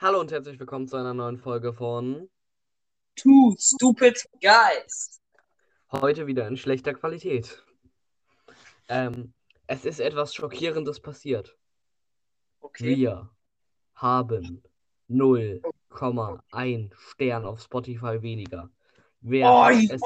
[0.00, 2.30] Hallo und herzlich willkommen zu einer neuen Folge von
[3.16, 5.20] Two Stupid Guys.
[5.90, 7.64] heute wieder in schlechter Qualität.
[8.88, 9.32] Ähm,
[9.66, 11.56] es ist etwas Schockierendes passiert.
[12.60, 12.96] Okay.
[12.96, 13.28] Wir
[13.94, 14.62] haben
[15.10, 18.70] 0,1 Stern auf Spotify weniger.
[19.20, 20.00] Wer Oh, hat es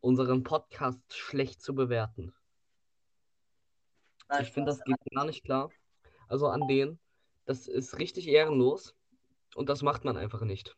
[0.00, 2.34] unseren Podcast schlecht zu bewerten?
[4.40, 5.70] Ich finde, das geht gar nicht klar.
[6.26, 6.98] Also an denen,
[7.44, 8.94] das ist richtig ehrenlos
[9.54, 10.76] und das macht man einfach nicht.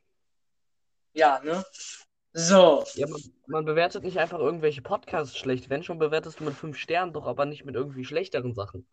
[1.14, 1.64] Ja, ne?
[2.32, 2.84] So.
[2.94, 5.70] Ja, man, man bewertet nicht einfach irgendwelche Podcasts schlecht.
[5.70, 8.86] Wenn schon, bewertest du mit fünf Sternen, doch aber nicht mit irgendwie schlechteren Sachen.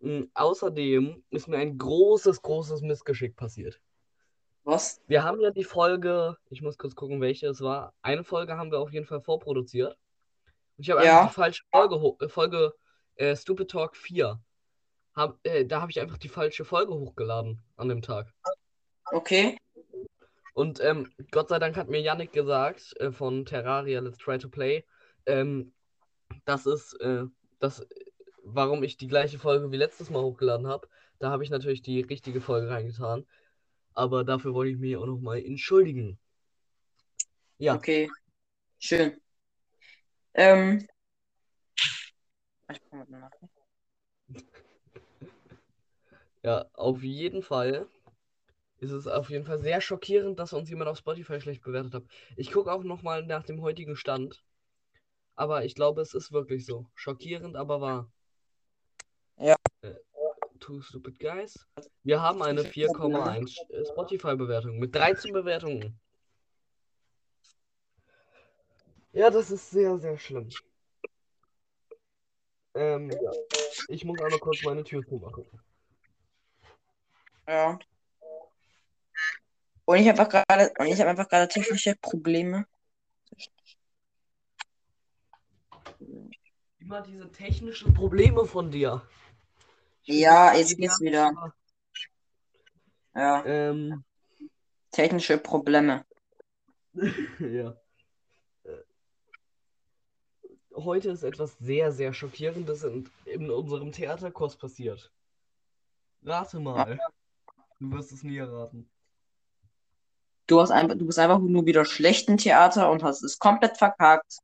[0.00, 3.80] Mm, außerdem ist mir ein großes, großes Missgeschick passiert.
[4.64, 5.00] Was?
[5.06, 7.94] Wir haben ja die Folge, ich muss kurz gucken, welche es war.
[8.02, 9.96] Eine Folge haben wir auf jeden Fall vorproduziert.
[10.76, 11.20] Und ich habe Ja.
[11.20, 12.74] einfach die falsche Folge, äh, Folge
[13.16, 14.40] äh, Stupid Talk 4.
[15.18, 18.32] Hab, äh, da habe ich einfach die falsche Folge hochgeladen an dem Tag.
[19.10, 19.58] Okay.
[20.54, 24.48] Und ähm, Gott sei Dank hat mir Yannick gesagt, äh, von Terraria Let's Try to
[24.48, 24.84] Play,
[25.26, 25.72] ähm,
[26.44, 27.24] das ist, äh,
[27.58, 27.84] das,
[28.44, 30.88] warum ich die gleiche Folge wie letztes Mal hochgeladen habe.
[31.18, 33.26] Da habe ich natürlich die richtige Folge reingetan.
[33.94, 36.20] Aber dafür wollte ich mich auch nochmal entschuldigen.
[37.56, 38.08] Ja, Okay.
[38.78, 39.20] Schön.
[40.34, 40.86] Ähm.
[42.70, 43.30] Ich mal nach.
[46.48, 47.86] Ja, auf jeden Fall
[48.78, 52.04] ist es auf jeden Fall sehr schockierend, dass uns jemand auf Spotify schlecht bewertet hat.
[52.36, 54.42] Ich gucke auch nochmal nach dem heutigen Stand.
[55.34, 56.86] Aber ich glaube, es ist wirklich so.
[56.94, 58.10] Schockierend, aber wahr.
[59.36, 59.56] Ja.
[59.82, 59.92] Äh,
[60.58, 61.66] Two Stupid Guys.
[62.02, 66.00] Wir haben eine 4,1 äh, Spotify-Bewertung mit 13 Bewertungen.
[69.12, 70.48] Ja, das ist sehr, sehr schlimm.
[72.72, 73.32] Ähm, ja.
[73.88, 75.44] Ich muss einmal kurz meine Tür zumachen.
[77.48, 77.78] Ja.
[79.86, 82.66] Und ich habe einfach gerade, und ich habe einfach gerade technische Probleme.
[86.78, 89.02] Immer diese technischen Probleme von dir.
[90.04, 91.54] Ja, jetzt geht geht's wieder.
[93.14, 93.44] Ja.
[93.46, 94.04] Ähm,
[94.90, 96.04] Technische Probleme.
[97.38, 97.74] ja.
[98.64, 98.84] Äh,
[100.74, 105.10] Heute ist etwas sehr, sehr Schockierendes in, in unserem Theaterkurs passiert.
[106.22, 106.98] Rate mal.
[107.80, 108.90] Du wirst es nie erraten.
[110.46, 113.76] Du hast einfach, du bist einfach nur wieder schlecht im Theater und hast es komplett
[113.76, 114.38] verkackt.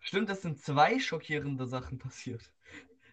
[0.00, 2.42] Stimmt, es sind zwei schockierende Sachen passiert.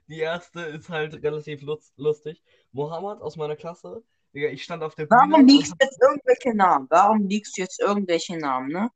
[0.08, 1.62] Die erste ist halt relativ
[1.96, 2.44] lustig.
[2.72, 6.56] Mohammed aus meiner Klasse, Digga, ich stand auf der Bühne Warum liegst du jetzt irgendwelche
[6.56, 6.88] Namen?
[6.90, 8.90] Warum liegst du jetzt irgendwelche Namen, ne?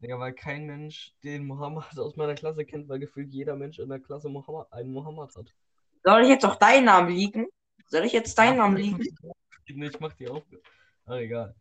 [0.00, 3.88] Digga, weil kein Mensch den Mohammed aus meiner Klasse kennt, weil gefühlt jeder Mensch in
[3.88, 5.54] der Klasse Mohammed, einen Mohammed hat.
[6.04, 7.46] Soll ich jetzt auch deinen Namen liegen?
[7.86, 8.98] Soll ich jetzt deinen Namen liegen?
[9.66, 10.42] Ich mach die auf.
[11.06, 11.54] Ah, egal.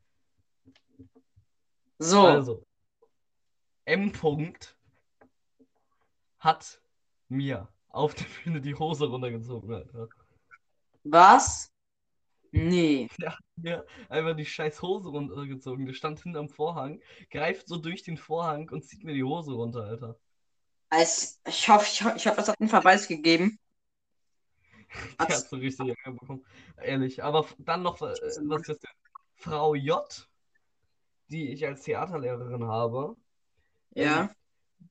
[2.00, 2.26] So.
[2.28, 2.66] Also,
[3.86, 4.12] M.
[4.12, 4.76] -Punkt
[6.40, 6.82] hat
[7.30, 10.10] mir auf der Bühne die Hose runtergezogen, Alter.
[11.04, 11.72] Was?
[12.52, 13.10] Nee.
[13.20, 15.86] Der hat mir einfach die scheiß Hose runtergezogen.
[15.86, 19.86] Der stand hinterm Vorhang, greift so durch den Vorhang und zieht mir die Hose runter,
[19.86, 20.20] Alter.
[20.90, 23.58] Als, ich hoffe, ich, ho- ich hoffe, es hat einen Verweis gegeben.
[25.20, 26.46] Hat so richtig Ärger bekommen.
[26.82, 27.24] Ehrlich.
[27.24, 28.16] Aber dann noch, äh,
[28.48, 28.92] was ist denn?
[29.36, 30.30] Frau J,
[31.28, 33.16] die ich als Theaterlehrerin habe,
[33.96, 34.30] Ja.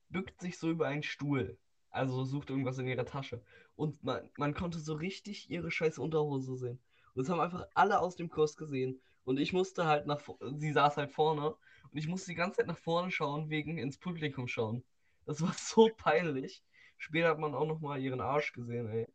[0.09, 1.57] bückt sich so über einen Stuhl.
[1.89, 3.41] Also sucht irgendwas in ihrer Tasche.
[3.75, 6.79] Und man, man konnte so richtig ihre scheiß Unterhose sehen.
[7.13, 9.01] Und das haben einfach alle aus dem Kurs gesehen.
[9.25, 11.55] Und ich musste halt nach, vo- sie saß halt vorne.
[11.91, 14.83] Und ich musste die ganze Zeit nach vorne schauen, wegen ins Publikum schauen.
[15.25, 16.63] Das war so peinlich.
[16.97, 19.07] Später hat man auch noch mal ihren Arsch gesehen, ey.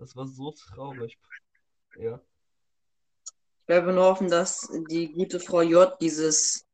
[0.00, 1.18] Das war so traurig.
[1.96, 2.22] Ja.
[3.26, 6.66] Ich werde nur hoffen, dass die gute Frau J dieses,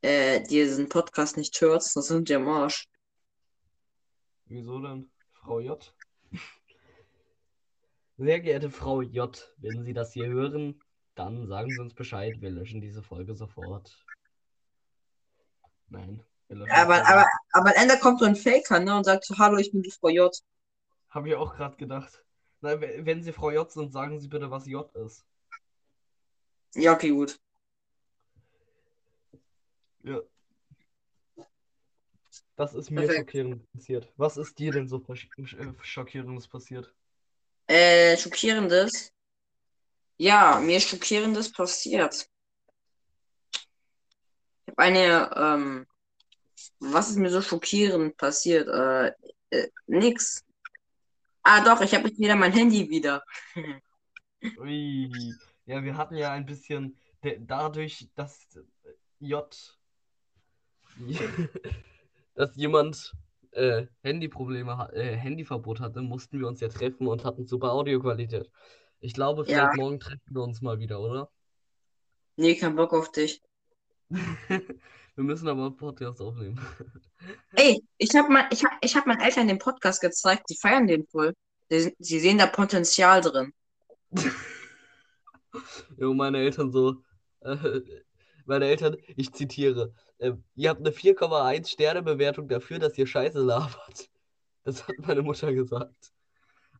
[0.00, 2.88] äh, diesen Podcast nicht hört, sonst sind wir am Arsch.
[4.46, 5.10] Wieso denn?
[5.34, 5.94] Frau J?
[8.16, 10.82] Sehr geehrte Frau J, wenn Sie das hier hören,
[11.16, 12.40] dann sagen Sie uns Bescheid.
[12.40, 14.02] Wir löschen diese Folge sofort.
[15.88, 19.58] Nein, Aber, aber, aber am Ende kommt so ein Faker, ne, und sagt so, hallo,
[19.58, 20.34] ich bin die Frau J.
[21.10, 22.24] Habe ich auch gerade gedacht.
[22.60, 25.24] Wenn Sie Frau J sind, sagen Sie bitte, was J ist.
[26.74, 27.38] Ja, okay, gut.
[30.02, 30.20] Ja.
[32.56, 33.18] Das ist mir Perfekt.
[33.18, 34.12] schockierend passiert.
[34.16, 36.94] Was ist dir denn so äh, schockierendes passiert?
[37.66, 39.12] Äh, schockierendes.
[40.18, 42.28] Ja, mir ist schockierendes passiert.
[44.66, 45.86] Ich habe eine, ähm,
[46.78, 48.68] was ist mir so schockierend passiert?
[48.68, 49.12] Äh,
[49.50, 50.44] äh, nix.
[51.42, 53.22] Ah, doch, ich habe jetzt wieder mein Handy wieder.
[54.56, 55.38] Ui.
[55.66, 56.98] Ja, wir hatten ja ein bisschen
[57.40, 59.78] dadurch, dass äh, J.
[62.34, 63.14] dass jemand
[63.52, 68.50] äh, Handyprobleme, ha- äh, Handyverbot hatte, mussten wir uns ja treffen und hatten super Audioqualität.
[69.00, 69.70] Ich glaube, Ja.
[69.70, 71.30] vielleicht morgen treffen wir uns mal wieder, oder?
[72.36, 73.40] Nee, kein Bock auf dich.
[75.20, 76.58] Wir müssen aber einen Podcast aufnehmen.
[77.52, 80.86] Ey, ich habe mein, ich hab, ich hab meinen Eltern den Podcast gezeigt, die feiern
[80.86, 81.34] den voll.
[81.68, 83.52] Sie, sie sehen da Potenzial drin.
[85.98, 87.02] Jo, meine Eltern so,
[87.40, 87.80] äh,
[88.46, 93.40] meine Eltern, ich zitiere, äh, ihr habt eine 4,1 Sterne Bewertung dafür, dass ihr Scheiße
[93.40, 94.08] labert.
[94.64, 96.12] Das hat meine Mutter gesagt.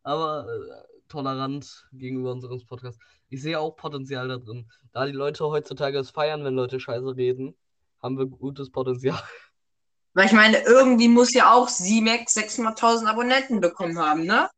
[0.01, 2.99] Aber äh, tolerant gegenüber unserem Podcast.
[3.29, 4.67] Ich sehe auch Potenzial da drin.
[4.93, 7.55] Da die Leute heutzutage es feiern, wenn Leute Scheiße reden,
[8.01, 9.21] haben wir gutes Potenzial.
[10.13, 14.49] Weil ich meine, irgendwie muss ja auch Simex 600.000 Abonnenten bekommen haben, ne?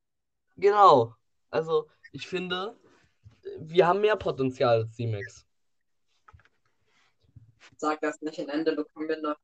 [0.58, 1.14] Genau.
[1.52, 2.76] Also, ich finde,
[3.60, 5.46] wir haben mehr Potenzial als C-Max.
[7.78, 9.38] Sag das nicht, am Ende bekommen wir noch.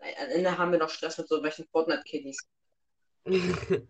[0.00, 2.46] Nein, am Ende haben wir noch Stress mit so welchen Fortnite-Kiddies.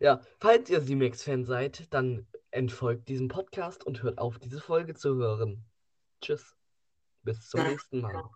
[0.00, 5.14] Ja, falls ihr C-Max-Fan seid, dann entfolgt diesem Podcast und hört auf, diese Folge zu
[5.14, 5.64] hören.
[6.20, 6.56] Tschüss.
[7.22, 8.28] Bis zum nächsten Mal.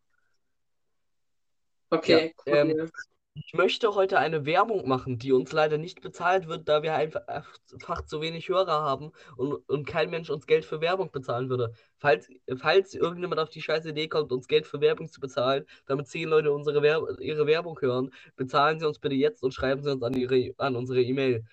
[1.91, 2.91] Okay, Ja, ähm, cool.
[3.38, 8.06] Ich möchte heute eine Werbung machen, die uns leider nicht bezahlt wird, da wir einfach
[8.06, 11.75] zu wenig Hörer haben und, und kein Mensch uns Geld für Werbung bezahlen würde.
[11.99, 16.09] Falls, falls irgendjemand auf die scheiß Idee kommt, uns Geld für Werbung zu bezahlen, damit
[16.09, 19.93] zehn Leute unsere Werb ihre Werbung hören, bezahlen sie uns bitte jetzt und schreiben sie
[19.93, 21.44] uns an, ihre, an unsere E-Mail.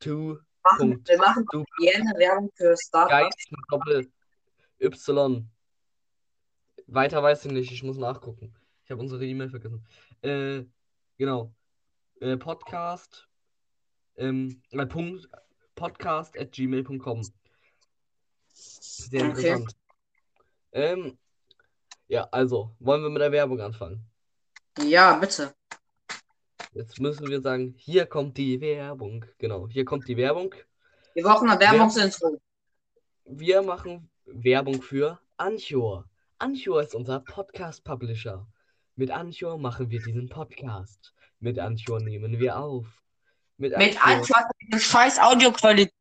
[0.00, 3.10] To machen, wir machen Du gerne Werbung für Startups.
[3.10, 4.10] Geist Doppel
[4.80, 5.50] Y.
[6.86, 8.54] Weiter weiß ich nicht, ich muss nachgucken.
[8.88, 9.84] Ich habe unsere E-Mail vergessen.
[10.22, 10.64] Äh,
[11.18, 11.52] genau.
[12.22, 13.28] Äh, Podcast.
[14.16, 15.28] Ähm, äh, Punkt,
[15.74, 17.22] podcast at gmail.com.
[18.54, 19.28] Sehr Okay.
[19.28, 19.76] interessant.
[20.72, 21.18] Ähm,
[22.06, 24.06] ja, also, wollen wir mit der Werbung anfangen?
[24.82, 25.54] Ja, bitte.
[26.72, 29.26] Jetzt müssen wir sagen, hier kommt die Werbung.
[29.36, 30.54] Genau, hier kommt die Werbung.
[31.12, 32.40] Wir brauchen ein Werbungsintro.
[33.26, 36.08] Wir machen Werbung für Anchor.
[36.38, 38.46] Anchor ist unser Podcast-Publisher.
[38.98, 41.14] Mit Anchor machen wir diesen Podcast.
[41.38, 42.84] Mit Anchor nehmen wir auf.
[43.56, 45.94] Mit Mit Anchor, eine scheiß Audioqualität.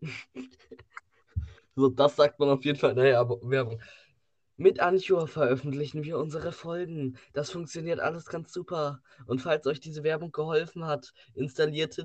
[1.76, 3.82] so das sagt man auf jeden Fall der Werb- Werbung.
[4.56, 7.18] Mit Anchor veröffentlichen wir unsere Folgen.
[7.34, 9.02] Das funktioniert alles ganz super.
[9.26, 11.98] Und falls euch diese Werbung geholfen hat, installiert,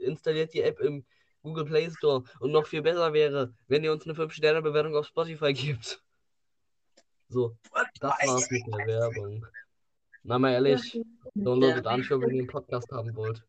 [0.00, 1.04] installiert die App im
[1.44, 2.24] Google Play Store.
[2.40, 6.02] Und noch viel besser wäre, wenn ihr uns eine 5-Sterne-Bewertung auf Spotify gebt.
[7.32, 7.56] So,
[7.98, 9.46] das war's mit der Werbung.
[10.22, 11.00] Na mal ehrlich,
[11.34, 13.42] downloadet Anchor, wenn ihr einen Podcast haben wollt.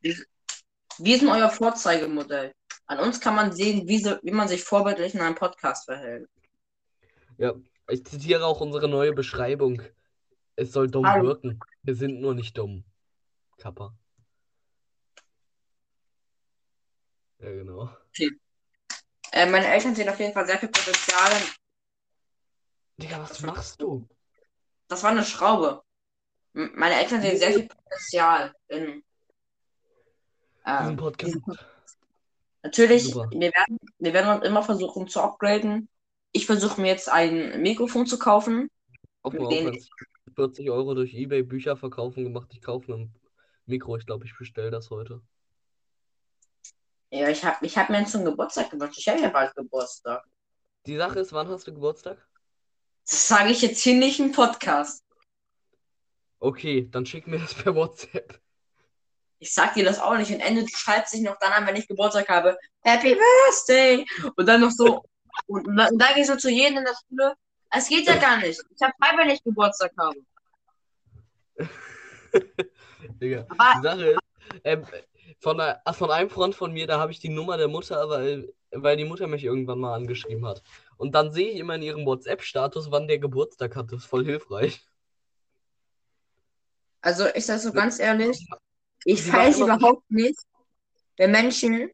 [0.00, 2.52] Wir sind euer Vorzeigemodell.
[2.86, 6.26] An uns kann man sehen, wie, so, wie man sich vorbildlich in einem Podcast verhält.
[7.36, 7.52] Ja,
[7.88, 9.82] ich zitiere auch unsere neue Beschreibung.
[10.56, 11.26] Es soll dumm Hallo.
[11.26, 11.60] wirken.
[11.82, 12.84] Wir sind nur nicht dumm.
[13.58, 13.94] Kappa.
[17.40, 17.90] Ja, genau.
[19.32, 21.32] Äh, meine Eltern sehen auf jeden Fall sehr viel Potenzial.
[23.08, 24.06] Digga, was machst du?
[24.88, 25.82] Das war eine Schraube.
[26.54, 29.02] M- Meine Eltern sehen sehr viel Potenzial in.
[30.66, 31.36] Ähm, Podcast.
[32.62, 33.30] natürlich, Super.
[33.30, 35.88] wir werden, wir werden uns immer versuchen zu upgraden.
[36.32, 38.70] Ich versuche mir jetzt ein Mikrofon zu kaufen.
[39.22, 39.88] Auf mit denen- Aufwand.
[40.36, 42.48] 40 Euro durch Ebay Bücher verkaufen gemacht.
[42.52, 43.14] Ich kaufe ein
[43.64, 43.96] Mikro.
[43.96, 45.22] Ich glaube, ich bestelle das heute.
[47.10, 48.98] Ja, ich habe ich hab mir zum Geburtstag gewünscht.
[48.98, 50.24] Ich habe ja bald Geburtstag.
[50.86, 52.27] Die Sache ist, wann hast du Geburtstag?
[53.08, 55.02] Das sage ich jetzt hier nicht im Podcast.
[56.40, 58.38] Okay, dann schick mir das per WhatsApp.
[59.38, 60.30] Ich sag dir das auch nicht.
[60.30, 62.58] Und Ende, du schreibst dich noch dann an, wenn ich Geburtstag habe.
[62.80, 64.04] Happy Birthday!
[64.36, 65.02] Und dann noch so.
[65.46, 67.34] Und, und dann, gehst du zu jedem in der Schule.
[67.70, 68.60] Es geht ja gar nicht.
[68.74, 70.18] Ich habe frei, wenn ich Geburtstag habe.
[73.22, 74.20] Digga, Aber- die Sache ist,
[74.64, 74.86] ähm,
[75.40, 78.52] von, der, von einem Freund von mir, da habe ich die Nummer der Mutter, weil,
[78.70, 80.62] weil die Mutter mich irgendwann mal angeschrieben hat.
[80.98, 83.90] Und dann sehe ich immer in ihrem WhatsApp-Status, wann der Geburtstag hat.
[83.92, 84.84] Das ist voll hilfreich.
[87.00, 88.44] Also, ich sag so ganz ehrlich,
[89.04, 90.38] ich Sie immer- überhaupt nicht,
[91.16, 91.90] wenn Menschen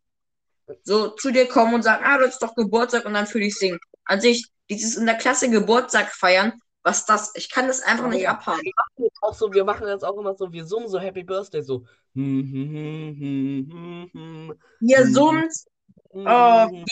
[0.82, 3.54] so zu dir kommen und sagen, ah, du hast doch Geburtstag und dann für dich
[3.54, 3.78] singen.
[4.06, 7.32] An sich, dieses in der Klasse Geburtstag feiern, was das?
[7.34, 8.62] Ich kann das einfach nicht abhaben.
[9.20, 11.84] Auch so, wir machen jetzt auch immer so, wir summen so Happy Birthday, so.
[12.14, 15.52] Hm, hm, hm, Ihr summt,
[16.10, 16.84] oh,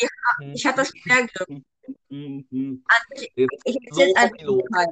[0.53, 1.65] ich hatte hm, hm.
[2.09, 4.87] Ich, Nee, ich So erzähl einfach.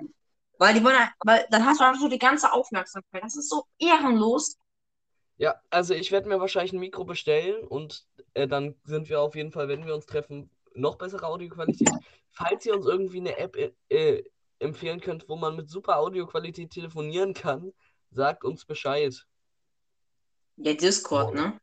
[0.59, 3.25] Weil die wollen, weil dann hast du einfach so die ganze Aufmerksamkeit.
[3.25, 4.59] Das ist so ehrenlos.
[5.39, 9.35] Ja, also ich werde mir wahrscheinlich ein Mikro bestellen und äh, dann sind wir auf
[9.35, 11.89] jeden Fall, wenn wir uns treffen, noch bessere Audioqualität.
[12.31, 14.23] Falls ihr uns irgendwie eine App äh, äh,
[14.59, 17.73] empfehlen könnt, wo man mit super Audioqualität telefonieren kann,
[18.11, 19.27] sagt uns Bescheid.
[20.57, 21.35] Ja, Discord, Oh.
[21.35, 21.59] ne?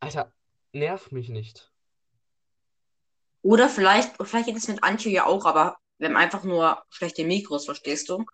[0.00, 0.32] Alter,
[0.72, 1.69] nerv mich nicht.
[3.42, 7.24] Oder vielleicht, vielleicht geht es mit Antje ja auch, aber wir haben einfach nur schlechte
[7.24, 8.24] Mikros, verstehst du?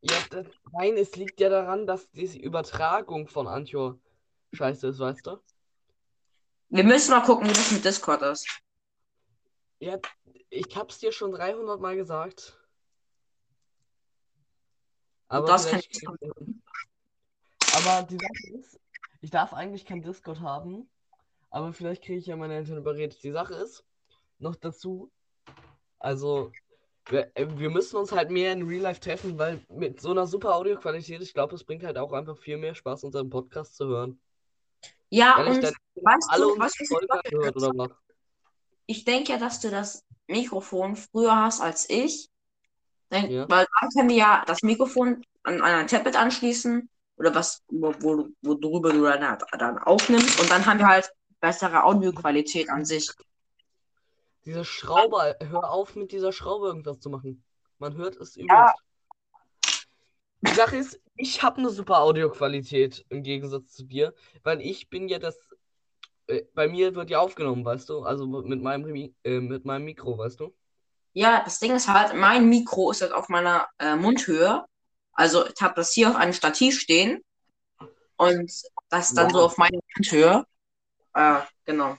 [0.00, 3.98] Ja, das, nein, es liegt ja daran, dass diese Übertragung von Anchor
[4.52, 5.36] scheiße ist, weißt du?
[6.70, 8.46] Wir müssen mal gucken, wie das mit Discord ist.
[9.80, 9.98] Ja,
[10.48, 12.56] ich hab's dir schon 300 Mal gesagt.
[15.28, 16.06] Aber das kann vielleicht-
[17.74, 18.80] Aber die Sache ist,
[19.20, 20.88] ich darf eigentlich kein Discord haben,
[21.50, 23.22] aber vielleicht kriege ich ja meine Eltern überredet.
[23.22, 23.84] Die Sache ist,
[24.40, 25.10] noch dazu,
[25.98, 26.50] also,
[27.08, 30.26] wir, äh, wir müssen uns halt mehr in Real Life treffen, weil mit so einer
[30.26, 33.86] super Audioqualität, ich glaube, es bringt halt auch einfach viel mehr Spaß, unseren Podcast zu
[33.86, 34.20] hören.
[35.10, 36.88] Ja, Ehrlich, und dann weißt alle du, was ich
[37.30, 37.90] gehört oder was?
[38.86, 42.30] Ich denke ja, dass du das Mikrofon früher hast als ich.
[43.10, 43.48] Dann, Ja.
[43.48, 47.92] Weil dann können wir ja das Mikrofon an, an ein Tablet anschließen oder was, wo,
[48.00, 53.10] wo, worüber du dann, dann aufnimmst und dann haben wir halt bessere Audioqualität an sich.
[54.44, 57.44] Diese Schraube, hör auf mit dieser Schraube irgendwas zu machen.
[57.78, 58.74] Man hört es übelst.
[60.42, 65.08] Die Sache ist, ich habe eine super Audioqualität im Gegensatz zu dir, weil ich bin
[65.08, 65.38] ja das.
[66.26, 68.02] Äh, bei mir wird ja aufgenommen, weißt du?
[68.02, 70.54] Also mit meinem, äh, mit meinem Mikro, weißt du?
[71.12, 74.64] Ja, das Ding ist halt, mein Mikro ist halt auf meiner äh, Mundhöhe.
[75.12, 77.22] Also ich habe das hier auf einem Stativ stehen
[78.16, 78.50] und
[78.88, 79.44] das dann so Wow.
[79.44, 80.46] auf meiner Mundhöhe.
[81.14, 81.96] Äh, genau.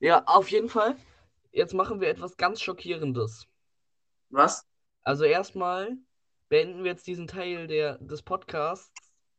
[0.00, 0.96] Ja, auf jeden Fall.
[1.52, 3.46] Jetzt machen wir etwas ganz Schockierendes.
[4.30, 4.66] Was?
[5.02, 5.98] Also erstmal
[6.48, 8.90] beenden wir jetzt diesen Teil der, des Podcasts,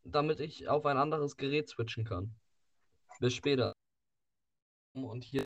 [0.03, 2.35] damit ich auf ein anderes Gerät switchen kann.
[3.19, 3.73] Bis später.
[4.93, 5.45] Und hier,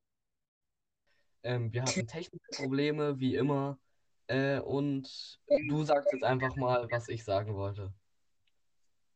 [1.43, 3.79] ähm, wir hatten technische Probleme, wie immer.
[4.27, 7.93] Äh, und du sagst jetzt einfach mal, was ich sagen wollte.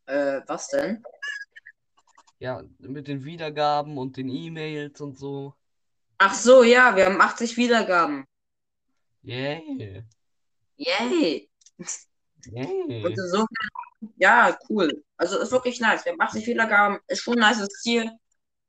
[0.05, 1.03] Äh, was denn?
[2.37, 5.55] Ja, mit den Wiedergaben und den E-Mails und so.
[6.19, 8.25] Ach so, ja, wir haben 80 Wiedergaben.
[9.23, 10.03] Yay.
[10.75, 11.49] Yay!
[12.45, 13.05] Yay.
[13.05, 13.45] Und so,
[14.17, 15.03] ja, cool.
[15.17, 16.05] Also ist wirklich nice.
[16.05, 18.11] Wir haben 80 Wiedergaben, ist schon ein nices Ziel.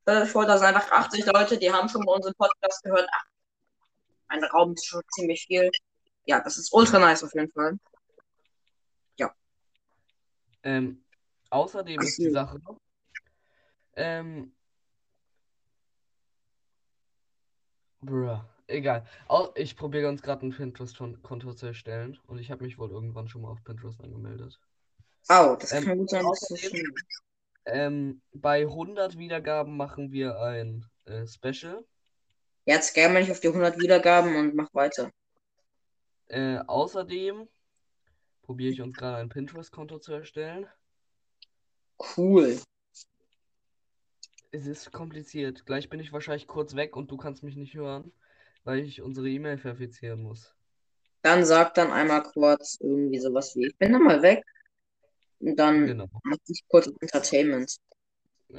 [0.03, 3.09] Stellt euch vor, da sind einfach 80 Leute, die haben schon mal unseren Podcast gehört.
[3.13, 3.25] Ach,
[4.29, 5.71] ein Raum ist schon ziemlich viel.
[6.25, 7.79] Ja, das ist ultra nice auf jeden Fall.
[10.63, 11.05] Ähm,
[11.51, 12.31] außerdem Ach ist die.
[12.31, 12.61] Sache,
[13.97, 14.53] ähm,
[18.01, 19.05] bruh, egal.
[19.29, 23.29] Au- Ich probiere ganz gerade ein Pinterest-Konto zu erstellen und ich habe mich wohl irgendwann
[23.29, 24.59] schon mal auf Pinterest angemeldet.
[25.29, 26.25] Oh, das Ähm, kann gut sein.
[26.25, 26.95] dass das außerdem- schon-
[27.67, 31.85] Ähm, bei 100 Wiedergaben machen wir ein äh, Special.
[32.65, 35.11] Jetzt gerne mal nicht auf die 100 Wiedergaben und mach weiter.
[36.29, 37.49] Äh, außerdem
[38.43, 40.67] probiere ich uns gerade ein Pinterest-Konto zu erstellen.
[42.17, 42.61] Cool.
[44.53, 45.67] Es ist kompliziert.
[45.67, 48.13] Gleich bin ich wahrscheinlich kurz weg und du kannst mich nicht hören,
[48.63, 50.55] weil ich unsere E-Mail verifizieren muss.
[51.23, 54.45] Dann sag dann einmal kurz irgendwie sowas wie, ich bin dann mal weg.
[55.41, 56.09] Und dann Genau.
[56.25, 57.77] mach ich kurz Entertainment.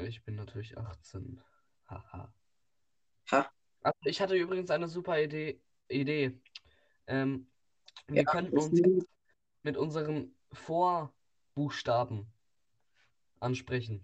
[0.07, 1.39] Ich bin natürlich 18.
[1.87, 2.33] Haha.
[3.31, 3.51] Ha.
[3.83, 5.61] Also ich hatte übrigens eine super Idee.
[5.89, 6.39] Idee.
[7.07, 7.47] Ähm,
[8.07, 8.81] wir Ja, könnten uns
[9.63, 12.31] mit unseren Vorbuchstaben
[13.41, 14.01] ansprechen.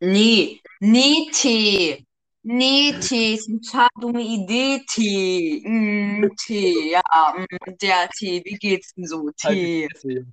[0.00, 2.06] Nee, nee, T.
[2.42, 5.62] Nee, T, ist eine total dumme Idee, T.
[5.64, 7.02] Mm, T, ja,
[7.36, 9.88] mm, der T, wie geht's denn so, Halt T?
[9.88, 10.26] die Fresse.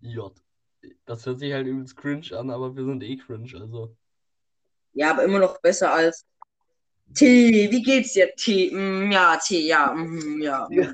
[0.00, 0.34] J.
[1.04, 3.94] Das hört sich halt übelst cringe an, aber wir sind eh cringe, also.
[4.94, 6.24] Ja, aber immer noch besser als
[7.14, 8.70] T, wie geht's dir, T?
[8.72, 10.66] Mm, ja, T, ja, mm, ja.
[10.70, 10.92] Ja.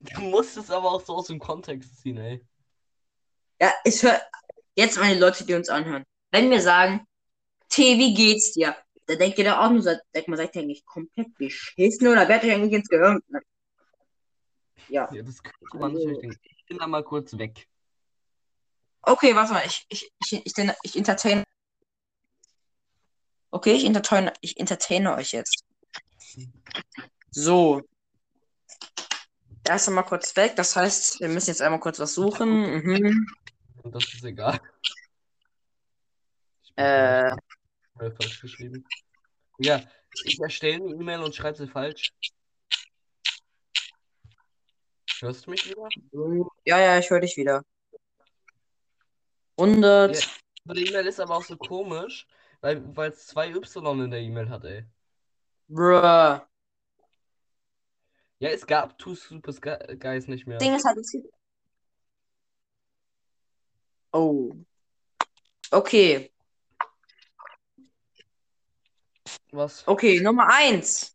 [0.00, 2.44] Du musst es aber auch so aus dem Kontext ziehen, ey.
[3.60, 4.20] Ja, ich höre
[4.74, 6.04] jetzt meine Leute, die uns anhören.
[6.30, 7.06] Wenn wir sagen,
[7.68, 8.76] T, wie geht's dir?
[9.06, 12.44] Dann denkt ihr da auch nur, denkt man, seid ihr eigentlich komplett beschissen oder werdet
[12.44, 13.20] ihr eigentlich ins Gehirn?
[14.88, 15.12] Ja.
[15.12, 16.40] Ja, das könnte man natürlich denken.
[16.42, 17.66] Ich bin da mal kurz weg.
[19.02, 21.44] Okay, warte mal, ich, ich, ich, ich, ich, ich entertain.
[23.50, 25.64] Okay, ich entertain, ich entertaine euch jetzt.
[27.30, 27.82] So.
[29.64, 32.82] Er ist mal kurz weg, das heißt, wir müssen jetzt einmal kurz was suchen.
[32.82, 33.26] Mhm.
[33.84, 34.60] Das ist egal.
[36.78, 37.30] Ich Äh.
[37.30, 37.40] falsch,
[37.98, 38.86] äh, falsch geschrieben.
[39.58, 39.82] Ja,
[40.24, 42.12] ich erstelle eine E-Mail und schreibe sie falsch.
[45.18, 45.88] Hörst du mich wieder?
[46.64, 47.64] Ja, ja, ich höre dich wieder.
[49.56, 50.14] 100.
[50.14, 50.72] Ja.
[50.74, 52.28] Die E-Mail ist aber auch so komisch,
[52.60, 54.84] Weil es zwei Y in der E-Mail hat, ey.
[55.66, 55.94] Bruh.
[58.40, 60.58] Ja, es gab Two Super Sky- Guys nicht mehr.
[60.58, 61.26] Ding ist halt, es gibt.
[64.12, 64.54] Oh.
[65.72, 66.30] Okay.
[69.52, 69.84] Was?
[69.86, 71.14] Okay, Nummer eins.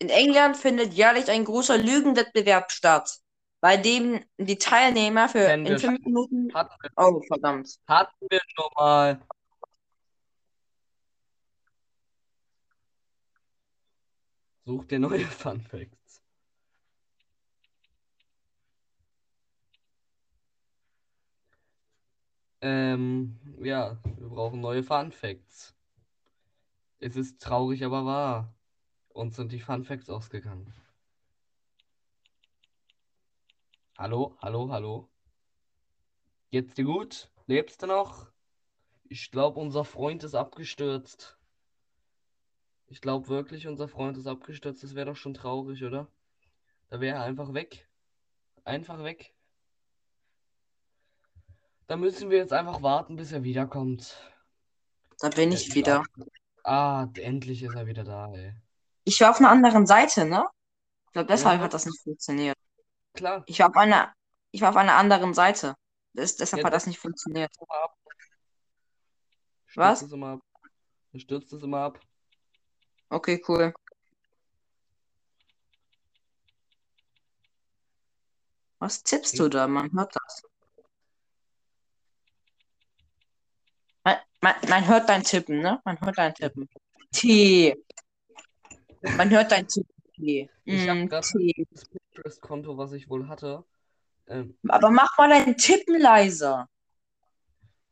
[0.00, 3.18] In England findet jährlich ein großer Lügenwettbewerb statt,
[3.60, 6.54] bei dem die Teilnehmer für Kennen in fünf Minuten.
[6.54, 7.68] Hatten wir, Oh, verdammt.
[7.86, 9.20] hatten wir schon mal.
[14.66, 16.22] Such dir neue Fun Facts.
[22.60, 25.74] Ähm, ja, wir brauchen neue Fun Facts.
[27.00, 28.54] Es ist traurig, aber wahr.
[29.08, 30.72] Uns sind die Fun Facts ausgegangen.
[33.96, 35.08] Hallo, hallo, hallo.
[36.50, 37.30] Geht's dir gut?
[37.46, 38.30] Lebst du noch?
[39.04, 41.38] Ich glaube, unser Freund ist abgestürzt.
[42.86, 44.82] Ich glaube wirklich, unser Freund ist abgestürzt.
[44.82, 46.08] Das wäre doch schon traurig, oder?
[46.88, 47.88] Da wäre er einfach weg.
[48.64, 49.34] Einfach weg.
[51.86, 54.16] Da müssen wir jetzt einfach warten, bis er wiederkommt.
[55.20, 56.04] Da bin ich wieder.
[56.68, 58.52] Ah, endlich ist er wieder da, ey.
[59.04, 60.44] Ich war auf einer anderen Seite, ne?
[61.06, 61.64] Ich glaube, deshalb Ja.
[61.64, 62.58] hat das nicht funktioniert.
[63.14, 63.42] Klar.
[63.46, 64.12] Ich war auf einer,
[64.50, 65.74] ich war auf einer anderen Seite.
[66.12, 67.50] Das, deshalb Ja, hat das nicht funktioniert.
[69.76, 70.02] Was?
[70.02, 70.40] es immer ab.
[71.12, 72.00] Er stürzt es immer ab.
[73.10, 73.72] Okay, cool.
[78.78, 79.66] Was tippst du da?
[79.66, 80.42] Man hört das.
[84.40, 85.80] Man, man, hört dein Tippen, ne?
[85.84, 86.68] Man hört dein Tippen.
[87.12, 87.76] T.
[89.16, 89.94] Man hört dein Tippen.
[90.14, 90.48] T.
[90.64, 91.66] Ich hab Mm, grad- T.
[91.70, 93.64] Das Pinterest-Konto, was ich wohl hatte.
[94.28, 96.68] Ähm, Aber mach mal dein Tippen leiser.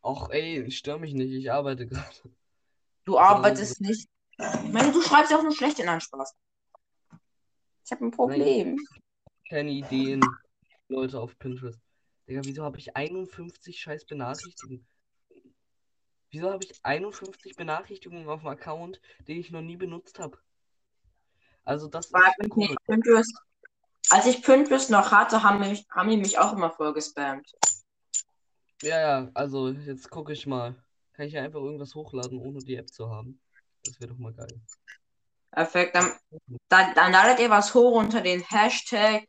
[0.02, 2.16] auch ey, ich störe mich nicht, ich arbeite gerade.
[3.04, 4.08] Du arbeitest nicht.
[4.38, 6.32] Ich meine, du schreibst ja auch nur schlecht in einen Spaß.
[7.84, 8.76] Ich habe ein Problem.
[9.48, 10.20] Keine Ideen,
[10.88, 11.80] Leute auf Pinterest.
[12.28, 14.86] Digga, wieso habe ich 51 scheiß Benachrichtigungen?
[16.30, 20.38] Wieso habe ich 51 Benachrichtigungen auf dem Account, den ich noch nie benutzt habe?
[21.64, 22.70] Also das Frag ist komisch.
[22.70, 23.38] nicht, Pinterest.
[24.10, 27.50] Als ich Pinterest noch hatte, haben, mich, haben die mich auch immer voll gespammt.
[28.82, 30.74] Ja, ja, also jetzt gucke ich mal.
[31.14, 33.40] Kann ich ja einfach irgendwas hochladen, ohne die App zu haben?
[33.84, 34.60] Das wäre doch mal geil.
[35.50, 35.96] Perfekt.
[35.96, 36.12] Dann,
[36.68, 39.24] dann, dann ladet ihr was hoch unter den Hashtag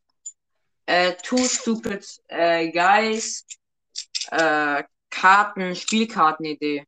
[0.86, 3.46] äh, Two Stupid äh, Guys
[4.32, 6.86] äh, Karten, Spielkartenidee.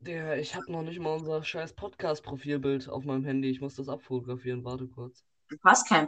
[0.00, 3.50] Der, ich habe noch nicht mal unser scheiß Podcast-Profilbild auf meinem Handy.
[3.50, 4.64] Ich muss das abfotografieren.
[4.64, 5.22] Warte kurz.
[5.48, 6.06] Du hast kein.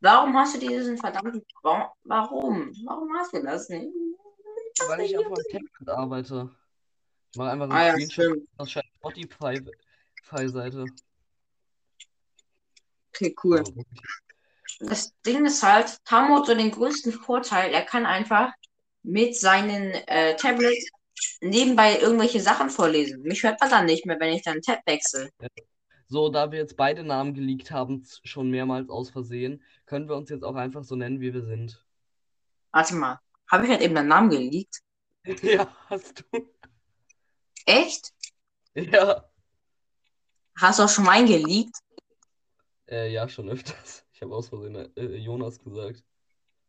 [0.00, 1.44] Warum hast du diesen verdammten.
[1.62, 2.72] Wa- Warum?
[2.84, 3.88] Warum hast du das nicht?
[4.86, 6.50] Weil ich auf meinem Tablet arbeite.
[7.32, 10.84] Ich mache einfach einen Ah ja, Screenshot aus scheiß Spotify-Seite.
[13.12, 13.58] Okay, cool.
[13.58, 13.74] Also,
[14.80, 18.52] Das Ding ist halt, Tammo hat so den größten Vorteil, er kann einfach
[19.02, 20.78] mit seinen äh, Tablet
[21.40, 23.22] nebenbei irgendwelche Sachen vorlesen.
[23.22, 25.30] Mich hört man dann nicht mehr, wenn ich dann Tab wechsle.
[26.06, 30.28] So, da wir jetzt beide Namen geleakt haben, schon mehrmals aus Versehen, können wir uns
[30.28, 31.84] jetzt auch einfach so nennen, wie wir sind.
[32.72, 34.80] Warte mal, habe ich halt eben deinen Namen geleakt?
[35.42, 36.48] Ja, hast du.
[37.66, 38.12] Echt?
[38.74, 39.24] Ja.
[40.58, 41.76] Hast du auch schon meinen geleakt?
[42.88, 44.04] Äh, ja, schon öfters.
[44.12, 46.02] Ich habe aus Versehen äh, Jonas gesagt.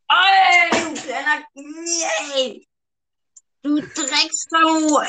[0.09, 0.60] Ey,
[0.95, 1.45] du kleiner.
[1.53, 2.67] Nee.
[3.63, 5.01] Du Drecksau.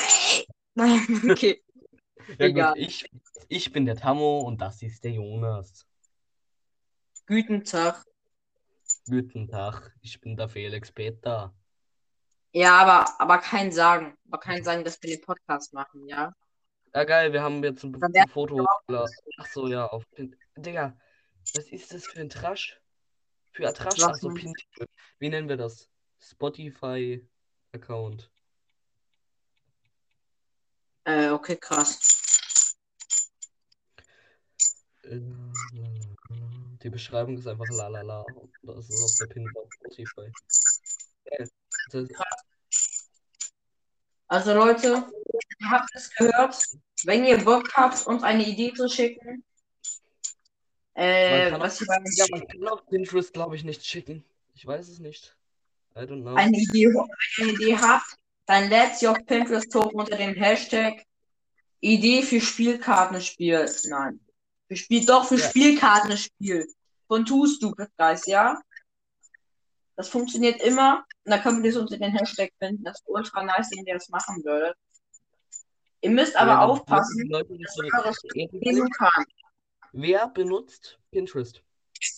[0.75, 1.62] Nein, okay.
[2.38, 2.75] Ja, Egal.
[2.75, 3.11] gut, ich,
[3.49, 5.85] ich bin der Tammo und das ist der Jonas.
[7.27, 8.05] Guten Tag.
[9.09, 11.53] Guten Tag, ich bin der Felix Peter.
[12.53, 14.16] Ja, aber, aber kein Sagen.
[14.29, 16.33] Aber kein Sagen, dass wir den Podcast machen, ja?
[16.95, 19.16] Ja, geil, wir haben jetzt ein, ein Foto hochgeladen.
[19.38, 20.97] Ach so, ja, auf Pin Digga,
[21.57, 22.81] was ist das für ein Trash?
[23.52, 23.98] Für ein Trash?
[23.98, 24.36] Was Ach so, denn?
[24.36, 24.54] Pin
[25.18, 25.88] Wie nennen wir das?
[26.20, 28.30] Spotify-Account.
[31.04, 32.76] Äh, okay, krass.
[35.04, 38.24] Die Beschreibung ist einfach lalala.
[38.62, 40.32] Das ist auf der Pin auf Spotify.
[44.28, 45.06] Also Leute,
[45.58, 46.64] ihr habt es gehört.
[47.04, 49.44] Wenn ihr Bock habt, uns eine Idee zu schicken,
[50.94, 53.87] äh, Man kann was ihr bei uns ja, man kann auf Pinterest, glaube ich, nichts
[53.87, 54.24] schicken.
[54.55, 55.37] Ich weiß es nicht.
[55.96, 56.35] I don't know.
[56.35, 56.88] eine Idee,
[57.38, 61.05] eine Idee habt, dann lädt sie auf Pinterest hoch unter dem Hashtag
[61.81, 63.68] Idee für Spielkartenspiel.
[63.88, 64.20] Nein.
[64.68, 65.48] Für Spiel, doch für Ja.
[65.48, 66.66] Spielkartenspiel.
[67.09, 68.61] Von Tust du, Guys, ja?
[69.96, 71.05] Das funktioniert immer.
[71.24, 72.85] Und da können wir das unter den Hashtag finden.
[72.85, 74.76] Das ist ultra nice, wenn ihr das machen würdet.
[76.00, 77.31] Ihr müsst Ja, aber dann aufpassen, nicht
[77.70, 79.24] so- eure Ehrlich, lesen kann.
[79.92, 81.62] Wer benutzt Pinterest?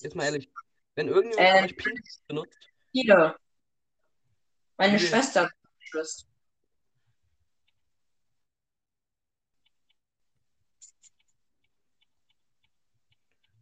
[0.00, 0.48] Jetzt mal ehrlich.
[0.94, 2.58] Wenn irgendjemand euch Pinterest benutzt,
[2.92, 3.36] Viele.
[4.76, 5.10] Meine Viele.
[5.10, 5.50] Schwester.
[5.80, 6.26] Schwester.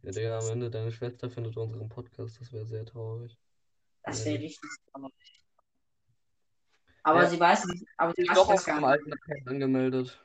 [0.03, 3.37] ja, Digga, am Ende deine Schwester findet unseren Podcast, das wäre sehr traurig.
[4.03, 4.69] Das wäre richtig.
[4.91, 5.13] traurig.
[7.03, 7.29] Aber Ja.
[7.29, 8.85] sie weiß nicht, aber sie Ich weiß doch das auf gar nicht.
[8.85, 9.13] alten
[9.47, 10.23] angemeldet.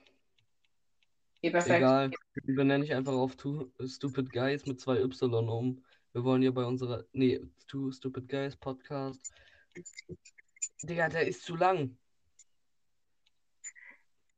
[1.41, 1.77] Okay, perfekt.
[1.77, 2.11] Egal.
[2.43, 5.85] Die benenne ich einfach auf Two Stupid Guys mit zwei Y um.
[6.13, 7.05] Wir wollen hier bei unserer.
[7.13, 9.33] Nee, Two Stupid Guys Podcast.
[10.83, 11.97] Digga, der ist zu lang.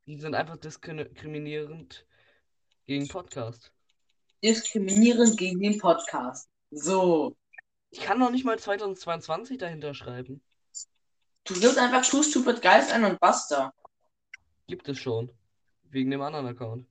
[0.05, 2.05] Die sind einfach diskriminierend
[2.85, 3.71] gegen Podcast.
[4.43, 6.49] Diskriminierend gegen den Podcast.
[6.69, 7.35] So.
[7.89, 10.41] Ich kann noch nicht mal 2022 dahinter schreiben.
[11.45, 13.73] Du gibst einfach Two Stupid Guys ein und basta.
[14.67, 15.31] Gibt es schon.
[15.89, 16.90] Wegen dem anderen Account.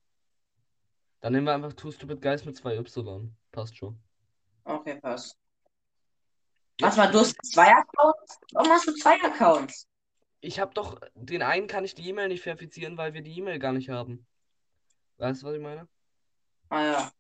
[1.21, 3.35] Dann nehmen wir einfach Two Stupid Guys mit zwei Y.
[3.53, 3.99] Passt schon.
[4.65, 5.37] Okay, passt.
[6.81, 8.39] Warte mal, du hast zwei Accounts?
[8.53, 9.87] Warum hast du zwei Accounts?
[10.41, 13.59] Ich habe doch, den einen kann ich die E-Mail nicht verifizieren, weil wir die E-Mail
[13.59, 14.27] gar nicht haben.
[15.19, 15.87] Weißt du, was ich meine?
[16.71, 17.13] Ah ja.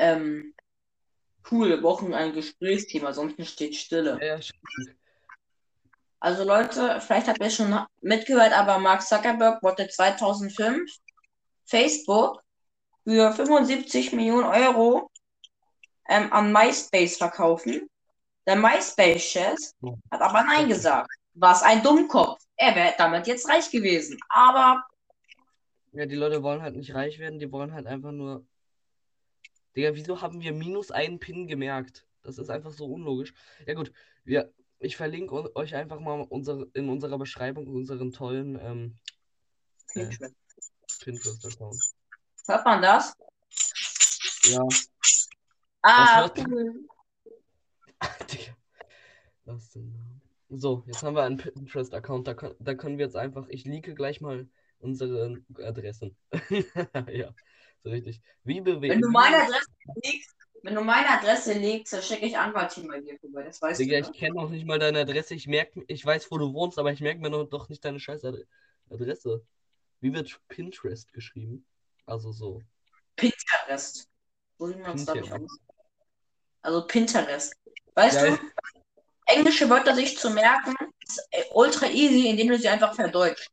[0.00, 0.54] Ähm,
[1.50, 4.18] cool, wir brauchen ein Gesprächsthema, sonst steht Stille.
[4.22, 4.40] Ja.
[6.18, 10.90] Also Leute, vielleicht habt ihr schon mitgehört, aber Mark Zuckerberg wollte 2005
[11.64, 12.42] Facebook
[13.04, 15.10] für 75 Millionen Euro
[16.08, 17.88] ähm, an MySpace verkaufen.
[18.46, 19.58] Der MySpace-Chef
[20.10, 21.10] hat aber Nein gesagt.
[21.34, 22.42] Was ein Dummkopf.
[22.56, 24.18] Er wäre damit jetzt reich gewesen.
[24.28, 24.82] Aber
[25.92, 28.46] Ja, die Leute wollen halt nicht reich werden, die wollen halt einfach nur.
[29.76, 32.06] Digga, wieso haben wir minus einen Pin gemerkt?
[32.22, 33.32] Das ist einfach so unlogisch.
[33.66, 33.92] Ja, gut,
[34.24, 38.98] wir, ich verlinke euch einfach mal unsere, in unserer Beschreibung unseren tollen ähm,
[39.94, 40.10] äh,
[41.02, 41.80] Pinterest-Account.
[42.46, 43.14] hört man das?
[44.44, 44.62] Ja,
[45.82, 46.88] Ah, hört- cool.
[48.30, 48.56] Digga.
[49.44, 50.20] Was denn?
[50.50, 53.46] So, jetzt haben wir einen Pinterest-Account, da, können- da können wir jetzt einfach.
[53.48, 54.48] Ich leake gleich mal
[54.80, 56.16] unsere Adressen.
[57.12, 57.32] ja,
[57.82, 58.20] so richtig.
[58.44, 58.94] Wie bewegen.
[58.94, 59.70] Wenn du meine Adresse
[60.02, 63.44] legst, wenn du meine Adresse legst, dann schicke ich Anwaltteam bei dir vorbei.
[63.44, 64.02] Das weißt Digga, du.
[64.02, 64.18] ich ne?
[64.18, 65.34] kenne noch nicht mal deine Adresse.
[65.34, 67.98] Ich merk, ich weiß, wo du wohnst, aber ich merke mir noch, doch nicht deine
[67.98, 68.46] scheiß Ad-
[68.90, 69.44] Adresse.
[70.00, 71.64] Wie wird Pinterest geschrieben?
[72.06, 72.62] Also so.
[73.16, 74.08] Pinterest.
[74.58, 75.60] So wie man es da Pinterest.
[76.62, 77.54] Also Pinterest.
[77.94, 78.38] Weißt Geil.
[78.38, 78.50] du,
[79.26, 80.74] englische Wörter sich zu merken,
[81.06, 83.50] ist äh, ultra easy, indem du sie einfach verdeutscht.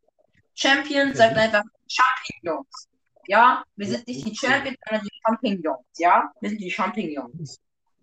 [0.56, 2.90] Champion sagt einfach Champignons.
[3.28, 5.86] Ja, wir sind nicht die Champions, sondern die Champignons.
[5.98, 7.60] Ja, wir sind die Champignons.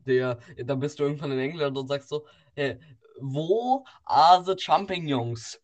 [0.07, 2.79] Der, dann bist du irgendwann in England und sagst so, hey,
[3.21, 5.59] wo are the champignons?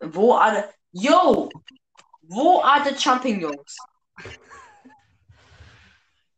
[0.00, 0.72] Wo alle.
[0.92, 1.48] Yo!
[2.22, 3.76] Wo are the Champignons?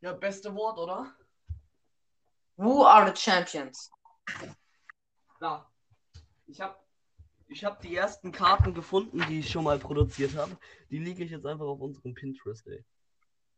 [0.00, 1.14] Ja, beste Wort, oder?
[2.56, 3.90] Who are the champions?
[5.38, 5.70] Da.
[6.46, 6.76] Ich habe
[7.52, 10.56] ich hab die ersten Karten gefunden, die ich schon mal produziert habe.
[10.90, 12.84] Die liege ich jetzt einfach auf unserem Pinterest, ey.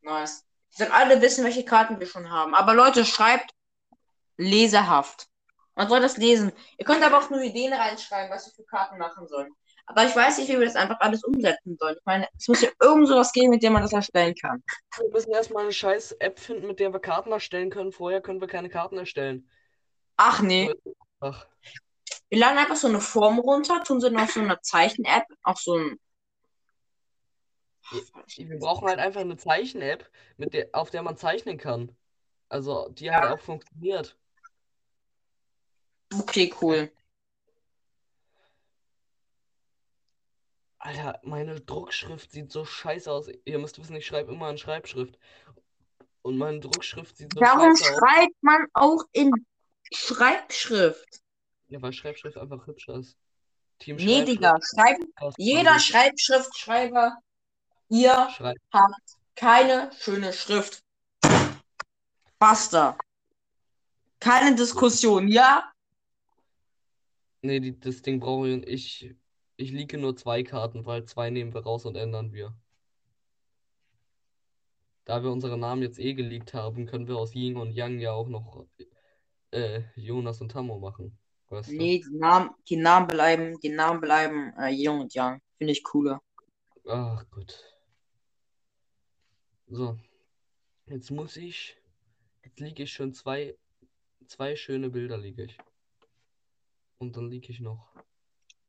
[0.02, 0.44] Nice.
[0.70, 2.54] Sollen alle wissen, welche Karten wir schon haben.
[2.54, 3.50] Aber Leute, schreibt
[4.36, 5.28] leserhaft.
[5.76, 6.52] Man soll das lesen.
[6.78, 9.52] Ihr könnt aber auch nur Ideen reinschreiben, was wir für Karten machen sollen.
[9.86, 11.96] Aber ich weiß nicht, wie wir das einfach alles umsetzen sollen.
[11.98, 14.62] Ich meine, es muss ja irgend sowas geben, mit dem man das erstellen kann.
[14.98, 17.92] Wir müssen erstmal eine scheiß App finden, mit der wir Karten erstellen können.
[17.92, 19.48] Vorher können wir keine Karten erstellen.
[20.16, 20.72] Ach nee.
[21.20, 21.46] Ach,
[22.30, 25.76] Wir laden einfach so eine Form runter, tun sie noch so eine Zeichen-App, auch so
[25.76, 26.00] ein.
[28.36, 31.94] wir brauchen halt einfach eine Zeichen-App, mit der, auf der man zeichnen kann.
[32.48, 34.16] Also, die halt auch funktioniert.
[36.12, 36.90] Okay, cool.
[40.78, 43.28] Alter, meine Druckschrift sieht so scheiße aus.
[43.44, 45.18] Ihr müsst wissen, ich schreibe immer in Schreibschrift.
[46.20, 47.98] Und meine Druckschrift sieht so Warum scheiße aus.
[47.98, 49.32] schreibt man auch in
[49.92, 51.23] Schreibschrift?
[51.74, 53.18] Ja, weil Schreibschrift einfach hübscher ist.
[53.80, 54.56] Team Nee, Digga.
[54.62, 57.18] Schreib, passt jeder Schreibschriftschreiber,
[57.88, 58.28] ihr.
[58.36, 60.84] Schreib habt keine schöne Schrift.
[62.38, 62.96] Basta.
[64.20, 65.72] Keine Diskussion, ja?
[67.42, 68.68] Nee, die, das Ding brauche ich.
[68.68, 69.16] Ich,
[69.56, 72.54] ich leake nur zwei Karten, weil zwei nehmen wir raus und ändern wir.
[75.06, 78.12] Da wir unsere Namen jetzt eh geleakt haben, können wir aus Yin und Yang ja
[78.12, 78.64] auch noch
[79.50, 81.18] äh, Jonas und Tammo machen.
[81.48, 81.60] Du?
[81.68, 85.40] Nee, die Namen, die Namen bleiben, die Namen bleiben äh, Yin und Yang.
[85.58, 86.22] Finde ich cooler.
[86.86, 87.62] Ach gut.
[89.68, 89.98] So.
[90.86, 91.76] Jetzt muss ich.
[92.42, 93.56] Jetzt liege ich schon zwei.
[94.26, 95.58] Zwei schöne Bilder liege ich.
[96.98, 97.88] Und dann liege ich noch.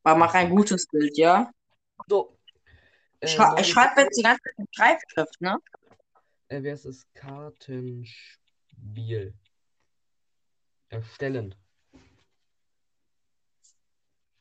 [0.04, 1.50] Aber mach ein gutes Bild, ja?
[2.08, 2.38] So.
[3.20, 5.58] Äh, Schra ich schreibe jetzt die ganze Zeit Schreibschrift, ne?
[6.50, 7.08] Äh, wer ist es?
[7.14, 9.34] Kartenspiel.
[10.90, 11.56] Erstellen.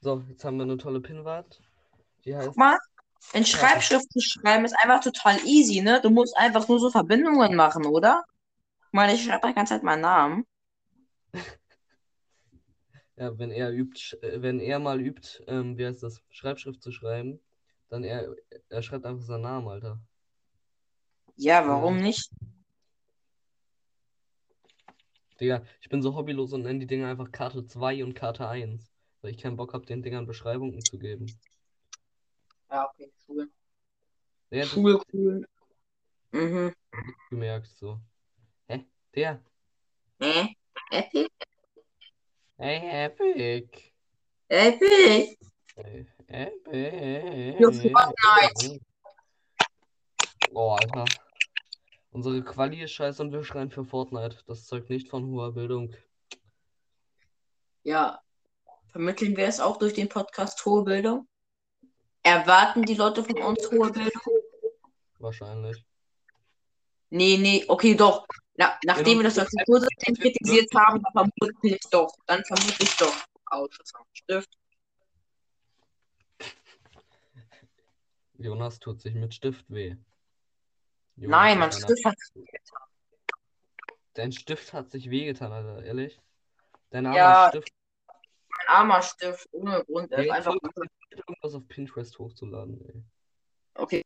[0.04, 1.62] So, jetzt haben wir eine tolle Pinwand.
[2.26, 2.48] Die heißt.
[2.48, 2.76] Guck mal,
[3.32, 5.98] in Schreibschrift zu schreiben ist einfach total easy, ne?
[6.02, 8.22] Du musst einfach nur so Verbindungen machen, oder?
[8.82, 10.44] Ich meine, ich schreibe die ganze Zeit meinen Namen.
[13.16, 16.90] Ja, wenn er übt, äh, wenn er mal übt, ähm, wie heißt das, Schreibschrift zu
[16.90, 17.40] schreiben,
[17.88, 18.34] dann er,
[18.68, 20.00] er schreibt einfach seinen Namen, Alter.
[21.36, 22.02] Ja, warum Ja.
[22.02, 22.28] nicht?
[25.40, 28.93] Digga, ich bin so hobbylos und nenne die Dinger einfach Karte 2 und Karte 1,
[29.24, 31.24] weil ich keinen Bock habe, den Dingern Beschreibungen zu geben.
[32.70, 33.50] Ja, okay, cool.
[34.50, 35.48] Ja, Cool, cool.
[36.30, 36.74] Mhm.
[37.30, 37.98] gemerkt, so.
[38.68, 38.84] Hä?
[39.14, 39.42] Der?
[40.18, 40.48] Äh?
[40.90, 41.30] Epic?
[42.58, 43.94] Hey, Epic.
[44.48, 45.38] Epic?
[45.74, 47.56] Hey, Epic.
[47.56, 48.80] Für Fortnite.
[50.52, 51.06] Oh, Alter.
[52.10, 54.44] Unsere Quali ist scheiße und wir schreien für Fortnite.
[54.46, 55.96] Das zeugt nicht von hoher Bildung.
[57.84, 58.23] Ja.
[58.94, 61.26] Vermitteln wir es auch durch den Podcast Hohe Bildung?
[62.22, 64.22] Erwarten die Leute von uns hohe Bildung?
[65.18, 65.84] Wahrscheinlich.
[67.10, 68.24] Nee, nee, okay, doch.
[68.54, 72.14] Na, nachdem wir das Struktursystem kritisiert haben, dann vermute ich doch.
[72.26, 73.16] Dann vermute ich doch.
[73.46, 74.50] Autsch, das Stift.
[78.34, 79.96] Jonas tut sich mit Stift weh.
[81.16, 82.16] Jonas Nein, mein Stift hat.
[84.12, 86.20] Dein Stift hat sich wehgetan, Alter, ehrlich.
[86.90, 87.72] Dein armer Ja, Stift.
[88.60, 90.10] Ein armer Stift, ohne Grund.
[90.12, 90.54] Er ist Ey, einfach.
[91.10, 93.02] irgendwas auf Pinterest hochzuladen, ey.
[93.74, 94.02] Okay.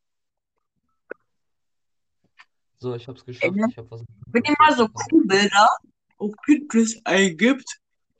[2.78, 3.54] So, ich hab's geschafft.
[3.56, 4.02] Ey, Ich hab was.
[4.26, 5.68] Wenn ihr mal so Kuhbilder
[6.18, 7.68] auf Pinterest eingibt,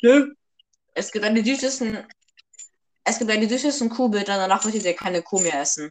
[0.03, 0.35] ne?
[0.95, 2.05] Es gibt eine süßesten.
[3.05, 5.91] Es gibt eine süßesten Kuhbilder, danach würdet ihr keine Kuh mehr essen.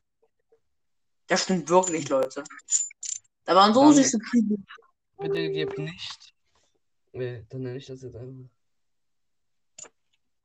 [1.28, 2.44] Das stimmt wirklich, Leute.
[3.46, 4.64] Da waren so Dann- süße Kuhbilder.
[5.20, 6.34] Bitte gib nicht.
[7.14, 8.50] Nee, dann nenne ich das jetzt einfach.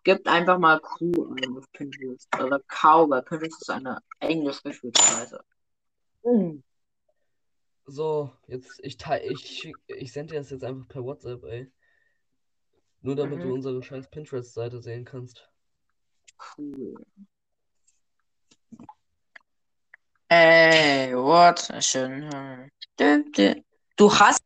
[0.05, 2.29] Gebt einfach mal Kuh ein auf Pinterest.
[2.41, 5.45] Oder Cow, weil Pinterest ist eine englisch geführte Seite.
[6.25, 6.63] Mm.
[7.87, 11.71] So, jetzt, ich teile, ich, ich sende dir das jetzt einfach per WhatsApp, ey.
[13.03, 13.43] Nur damit Mhm.
[13.43, 15.49] du unsere scheiß Pinterest-Seite sehen kannst.
[16.57, 16.95] Cool.
[20.29, 21.71] Ey, what?
[21.81, 22.33] Schön.
[22.33, 22.71] hm.
[23.97, 24.43] Du hast.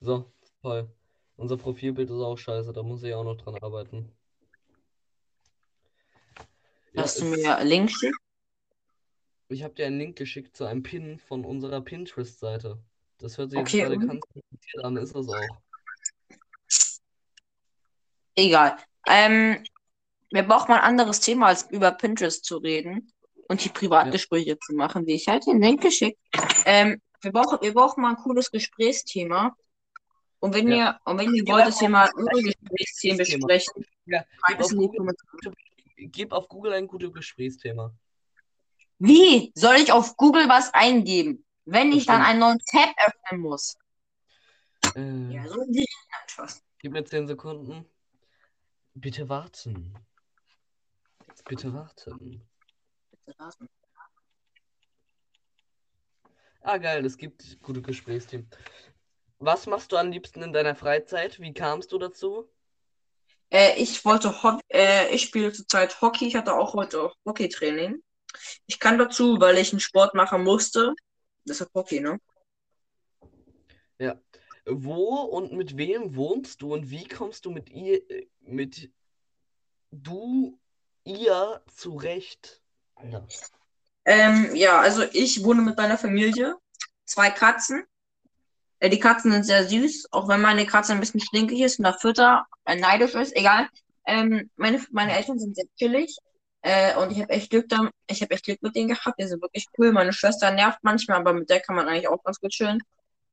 [0.00, 0.30] So,
[0.62, 0.88] toll.
[1.36, 4.12] Unser Profilbild ist auch scheiße, da muss ich auch noch dran arbeiten.
[6.92, 8.16] Ja, Hast du es- mir Link geschickt?
[9.50, 12.78] Ich habe dir einen Link geschickt zu einem Pin von unserer Pinterest-Seite.
[13.18, 14.06] Das hört sich jetzt Okay, gerade und?
[14.06, 15.56] ganz kompliziert an, ist es auch.
[18.36, 18.76] Egal.
[19.06, 19.64] Ähm,
[20.30, 23.10] wir brauchen mal ein anderes Thema, als über Pinterest zu reden
[23.48, 26.18] und die Privatgespräche zu machen, wie ich halt den Link geschickt.
[26.66, 29.56] Ähm, wir brauchen, wir brauchen mal ein cooles Gesprächsthema.
[30.40, 30.76] Und wenn Ja.
[30.76, 33.46] ihr, und wenn ihr wollt, dass wir mal ein Gesprächsthemen Gesprächsthema.
[33.46, 35.54] besprechen, Ja, schreibt gib es auf, in die Google, Kommentare.
[35.96, 37.92] gib auf Google ein gutes Gesprächsthema.
[39.00, 43.76] Wie soll ich auf Google was eingeben, wenn ich dann einen neuen Tab öffnen muss?
[44.94, 45.64] Äh, Ja, so
[46.26, 46.62] Spaß.
[46.78, 47.84] Gib mir 10 Sekunden.
[48.94, 49.94] Bitte warten.
[51.44, 52.48] Bitte warten.
[56.62, 58.48] Ah, geil, es gibt gute Gesprächsthemen.
[59.38, 61.38] Was machst du am liebsten in deiner Freizeit?
[61.40, 62.48] Wie kamst du dazu?
[63.50, 66.26] Äh, ich wollte Ho äh, ich spiele zurzeit Hockey.
[66.26, 68.02] Ich hatte auch heute Hockeytraining.
[68.66, 70.94] Ich kann dazu, weil ich einen Sport machen musste.
[71.44, 72.18] Deshalb Hockey, ne?
[74.66, 78.90] Wo und mit wem wohnst du und wie kommst du mit ihr, äh, mit
[79.90, 80.58] du,
[81.04, 82.60] ihr zurecht?
[82.96, 83.26] Alter.
[84.04, 86.56] Ähm, ja, also ich wohne mit meiner Familie.
[87.04, 87.84] Zwei Katzen.
[88.80, 91.84] Äh, die Katzen sind sehr süß, auch wenn meine Katze ein bisschen stinkig ist und
[91.84, 93.68] nach Fütter äh, neidisch ist, egal.
[94.06, 96.16] Ähm, meine, meine Eltern sind sehr chillig.
[96.62, 99.18] Äh, und ich habe echt Glück da, ich habe echt Glück mit denen gehabt.
[99.20, 99.92] Die sind wirklich cool.
[99.92, 102.80] Meine Schwester nervt manchmal, aber mit der kann man eigentlich auch ganz gut chillen.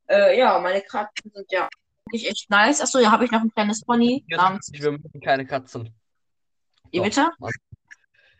[0.08, 1.67] Äh, ja, meine Katzen sind ja
[2.05, 2.81] wirklich echt nice.
[2.81, 4.69] Achso, ja, habe ich noch ein kleines Pony Jetzt namens.
[4.71, 5.93] wir mögen keine Katzen.
[6.91, 7.31] Wie bitte?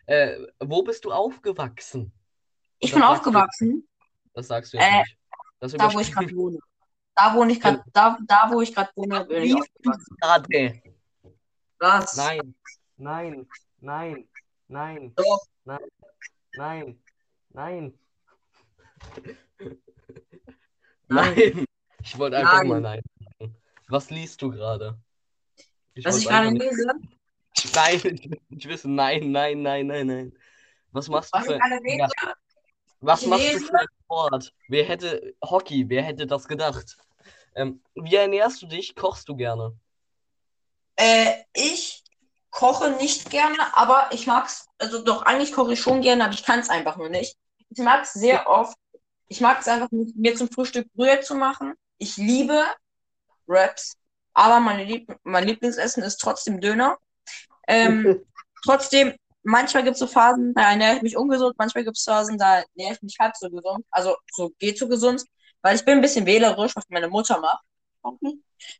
[0.06, 2.12] Äh, wo bist du aufgewachsen?
[2.78, 3.88] Ich Das bin sagst du- aufgewachsen,
[4.34, 5.16] Das sagst du jetzt Äh, nicht.
[5.58, 6.58] Das da wo ich gerade wohne.
[7.16, 9.56] Da wohne ich gerade, da, da wo ich gerade wohne, bin ich
[10.20, 10.82] gerade.
[11.78, 12.16] Was?
[12.16, 12.54] Nein,
[12.98, 13.48] nein,
[13.80, 14.28] nein,
[14.68, 15.40] nein, Doch.
[15.64, 15.80] nein.
[16.56, 17.02] Nein.
[17.50, 17.98] Nein.
[21.08, 21.64] Nein.
[22.02, 22.68] Ich wollte einfach Nein.
[22.68, 23.02] mal nein
[23.40, 23.56] sagen.
[23.88, 24.98] Was liest du gerade?
[25.94, 26.86] Ich Was ich gerade lese,
[27.74, 28.94] Nein, ich will nicht wissen.
[28.94, 30.38] Nein, nein, nein, nein, nein.
[30.92, 32.34] Was machst du was ich für,
[33.00, 34.54] was ich machst du lese- für einen Sport?
[34.68, 36.96] Wer hätte Hockey, wer hätte das gedacht?
[37.56, 38.94] Ähm, wie ernährst du dich?
[38.94, 39.76] Kochst du gerne?
[40.96, 42.02] äh, ich
[42.50, 46.44] koche nicht gerne, aber ich mag's, also doch, eigentlich koche ich schon gerne, aber ich
[46.44, 47.36] kann es einfach nur nicht.
[47.70, 48.76] Ich mag es sehr oft,
[49.28, 51.74] ich mag es einfach, mir zum Frühstück Brühe zu machen.
[51.98, 52.64] Ich liebe
[53.46, 53.96] Wraps,
[54.32, 56.96] aber meine Lieb mein Lieblingsessen ist trotzdem Döner.
[57.68, 58.24] Ähm,
[58.64, 62.38] trotzdem, manchmal gibt es so Phasen, da ernähre ich mich ungesund, manchmal gibt es Phasen,
[62.38, 65.24] da ernähre ich mich halb so gesund, also so geht so gesund,
[65.62, 67.64] weil ich bin ein bisschen wählerisch, was meine Mutter macht.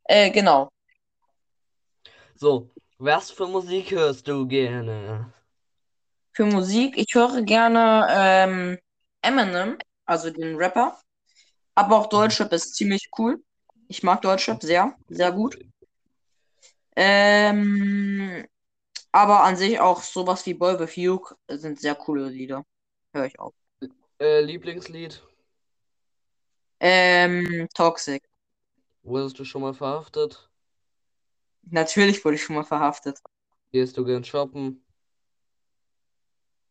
[0.05, 0.71] Äh, genau.
[2.35, 5.33] So, was für Musik hörst du gerne?
[6.33, 8.79] Für Musik, ich höre gerne ähm,
[9.23, 10.99] Eminem, also den Rapper,
[11.75, 13.43] aber auch Deutschrap ist ziemlich cool.
[13.89, 15.59] Ich mag Deutschrap sehr, sehr gut.
[16.95, 18.47] Ähm,
[19.13, 22.65] aber an sich auch sowas wie Boy with You sind sehr coole Lieder.
[23.15, 23.53] Höre ich auch.
[24.19, 25.23] Äh, Lieblingslied?
[26.81, 28.23] Ähm, Toxic.
[29.03, 30.51] Wurdest du schon mal verhaftet?
[31.63, 33.21] Natürlich wurde ich schon mal verhaftet.
[33.73, 34.85] Gehst du gern shoppen?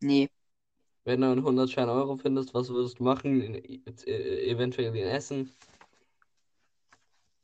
[0.01, 0.29] Nee.
[1.03, 3.41] Wenn du einen 100 Schein Euro findest, was würdest du machen?
[3.41, 3.81] E-
[4.49, 5.53] Eventuell in Essen?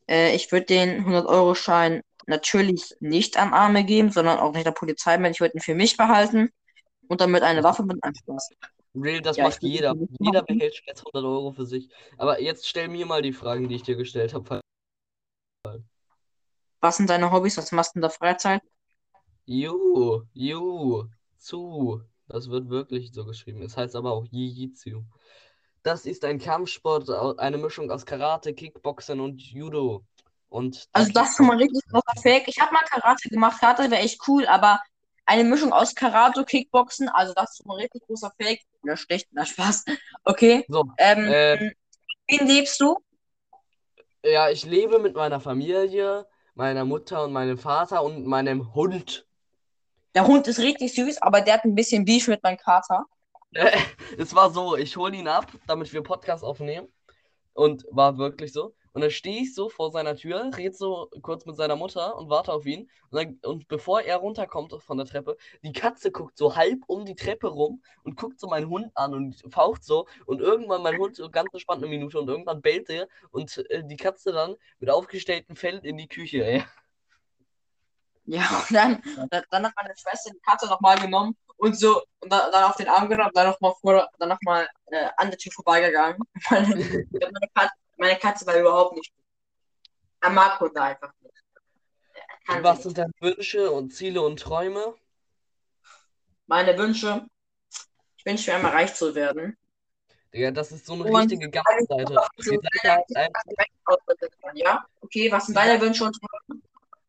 [0.07, 5.17] Äh, ich würde den 100-Euro-Schein natürlich nicht an Arme geben, sondern auch nicht der Polizei
[5.17, 5.31] mehr.
[5.31, 6.49] Ich würde ihn für mich behalten
[7.07, 8.49] und damit eine Waffe mit einem Spaß.
[8.93, 9.95] Real, das Ja, macht jeder.
[10.19, 11.89] Jeder behält jetzt 100 Euro für sich.
[12.17, 14.61] Aber jetzt stell mir mal die Fragen, die ich dir gestellt habe.
[16.81, 17.57] Was sind deine Hobbys?
[17.57, 18.61] Was machst du in der Freizeit?
[19.45, 21.05] Ju, Ju,
[21.37, 22.01] zu.
[22.27, 23.61] Das wird wirklich so geschrieben.
[23.61, 25.03] Es heißt aber auch Jiu-Jitsu.
[25.83, 30.05] Das ist ein Kampfsport, eine Mischung aus Karate, Kickboxen und Judo.
[30.49, 32.47] Und Also das ist schon mal richtig großer Fake.
[32.47, 33.59] Ich habe mal Karate gemacht.
[33.59, 34.79] Karate wäre echt cool, aber
[35.25, 38.61] eine Mischung aus Karate, Kickboxen, also das ist mal richtig großer Fake.
[38.83, 39.85] Oder schlecht, na Spaß.
[40.25, 40.67] Okay.
[40.67, 41.71] So, Ähm, äh,
[42.27, 42.97] wen liebst du?
[44.23, 49.27] ja, ich lebe mit meiner Familie, meiner Mutter und meinem Vater und meinem Hund.
[50.15, 53.05] Der Hund ist richtig süß, aber der hat ein bisschen Beef mit meinem Kater.
[54.17, 56.87] Es war so, ich hole ihn ab, damit wir Podcast aufnehmen.
[57.53, 58.75] Und war wirklich so.
[58.93, 62.29] Und dann stehe ich so vor seiner Tür, rede so kurz mit seiner Mutter und
[62.29, 62.89] warte auf ihn.
[63.09, 67.05] Und, dann, und bevor er runterkommt von der Treppe, die Katze guckt so halb um
[67.05, 70.07] die Treppe rum und guckt so meinen Hund an und faucht so.
[70.25, 73.83] Und irgendwann mein Hund so ganz entspannt eine Minute und irgendwann bellt er und äh,
[73.85, 76.63] die Katze dann mit aufgestelltem Fell in die Küche, ey.
[78.25, 79.01] Ja, und dann,
[79.49, 82.87] dann, hat meine Schwester die Katze nochmal genommen und so, und dann, dann auf den
[82.87, 86.19] Arm genommen, dann nochmal vor, dann noch mal, äh, an der Tür vorbeigegangen.
[86.49, 89.13] Meine, meine, Katze, meine Katze war überhaupt nicht.
[90.21, 91.35] Er mag Hunde einfach nicht.
[92.47, 94.95] Kann Was sind deine Wünsche und Ziele und Träume?
[96.47, 97.27] Meine Wünsche.
[98.17, 99.55] Ich wünsche mir einmal reich zu werden.
[100.33, 102.15] Digga, das ist so eine Und richtige Gammelseite.
[102.39, 103.97] Die Seite heißt einfach,
[104.55, 104.83] Ja?
[105.01, 106.61] Okay, was sind deine Wünsche und Träume?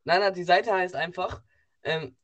[0.05, 1.40] Nein, nein, die Seite heißt einfach,
[1.85, 2.16] ähm,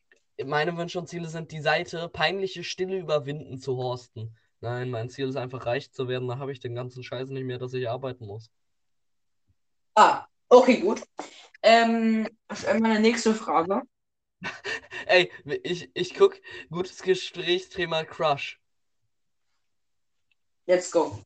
[0.44, 4.36] meine Wünsche und Ziele sind die Seite, peinliche Stille überwinden zu horsten.
[4.60, 7.44] Nein, mein Ziel ist einfach reich zu werden, da habe ich den ganzen Scheiß nicht
[7.44, 8.50] mehr, dass ich arbeiten muss.
[9.94, 11.02] Ah, okay, gut.
[11.62, 12.28] Ähm,
[12.80, 13.82] meine nächste Frage.
[15.06, 15.30] Ey,
[15.62, 16.40] ich, ich guck,
[16.70, 18.60] gutes Gesprächsthema Crush.
[20.66, 21.22] Let's go.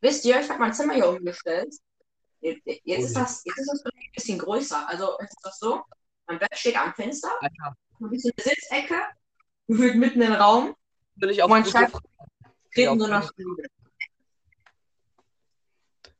[0.00, 1.74] Wisst ihr, ich habe mein Zimmer hier umgestellt.
[2.40, 4.86] Jetzt, jetzt, ist das, jetzt ist das ein bisschen größer.
[4.86, 5.82] Also ist das so.
[6.26, 7.30] Mein Bett steht am Fenster.
[7.40, 9.02] Alter, Ein bisschen Sitzecke.
[9.66, 10.74] Gefühlt mitten im Raum.
[11.16, 12.04] will ich auf Mein gute Schreib- Fragen.
[12.70, 12.88] Steht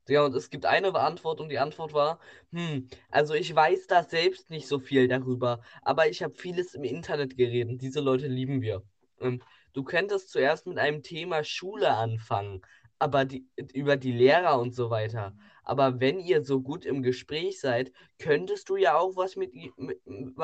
[0.07, 2.19] Ja, und es gibt eine Antwort und die Antwort war,
[2.51, 6.83] hm, also ich weiß da selbst nicht so viel darüber, aber ich habe vieles im
[6.83, 7.81] Internet geredet.
[7.81, 8.83] Diese Leute lieben wir.
[9.19, 9.41] Ähm,
[9.73, 12.61] du könntest zuerst mit einem Thema Schule anfangen,
[12.99, 15.35] aber die, über die Lehrer und so weiter.
[15.65, 20.01] Aber wenn ihr so gut im Gespräch seid, könntest du ja auch was mit, mit,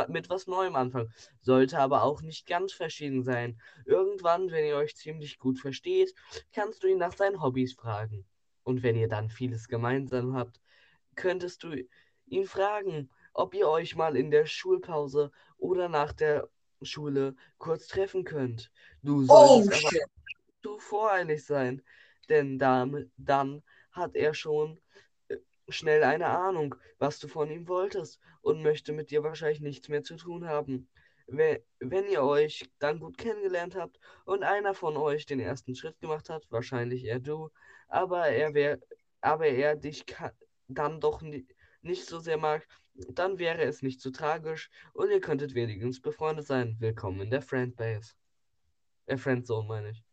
[0.10, 1.14] mit was Neuem anfangen.
[1.42, 3.62] Sollte aber auch nicht ganz verschieden sein.
[3.86, 6.14] Irgendwann, wenn ihr euch ziemlich gut versteht,
[6.54, 8.26] kannst du ihn nach seinen Hobbys fragen.
[8.64, 10.62] Und wenn ihr dann vieles gemeinsam habt,
[11.16, 11.76] könntest du
[12.28, 16.50] ihn fragen, ob ihr euch mal in der Schulpause oder nach der
[16.82, 18.72] Schule kurz treffen könnt.
[19.04, 20.04] Du Oh, solltest aber shit.
[20.64, 21.84] zu voreilig sein,
[22.30, 24.80] denn dann, dann hat er schon
[25.72, 30.04] schnell eine Ahnung, was du von ihm wolltest und möchte mit dir wahrscheinlich nichts mehr
[30.04, 30.88] zu tun haben.
[31.28, 35.98] we- wenn ihr euch dann gut kennengelernt habt und einer von euch den ersten Schritt
[36.02, 37.50] gemacht hat, wahrscheinlich eher du,
[37.88, 38.80] aber er wär,
[39.22, 40.04] aber er dich
[40.68, 41.48] dann doch ni
[41.82, 46.48] nicht so sehr mag, dann wäre es nicht so tragisch und ihr könntet wenigstens befreundet
[46.48, 46.76] sein.
[46.80, 48.14] Willkommen in der Friendbase.
[49.06, 50.04] Äh, Friendzone meine ich.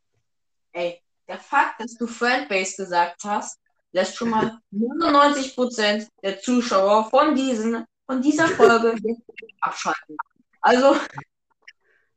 [0.72, 3.60] Ey, der Fakt, dass du Friendbase gesagt hast,
[3.92, 8.94] lässt schon mal 99% der Zuschauer von, diesen, von dieser Folge
[9.60, 10.16] abschalten.
[10.60, 10.96] Also,